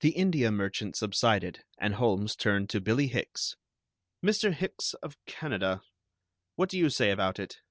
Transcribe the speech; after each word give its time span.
The 0.00 0.10
India 0.10 0.52
merchant 0.52 0.96
subsided, 0.96 1.64
and 1.78 1.94
Holmes 1.94 2.36
turned 2.36 2.68
to 2.68 2.80
Billie 2.82 3.06
Hicks. 3.06 3.56
"Mr. 4.22 4.52
Hicks 4.52 4.92
of 5.02 5.16
Canada, 5.24 5.82
what 6.56 6.68
do 6.68 6.76
you 6.76 6.90
say 6.90 7.10
about 7.10 7.38
it?" 7.38 7.62